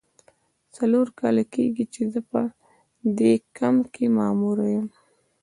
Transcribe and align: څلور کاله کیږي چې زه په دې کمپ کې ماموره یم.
څلور 0.75 1.07
کاله 1.19 1.43
کیږي 1.53 1.85
چې 1.93 2.01
زه 2.13 2.19
په 2.31 2.41
دې 3.19 3.33
کمپ 3.57 3.83
کې 3.93 4.05
ماموره 4.17 4.65
یم. 4.75 4.87